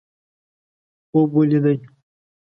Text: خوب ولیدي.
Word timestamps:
خوب 1.09 1.29
ولیدي. 1.37 1.75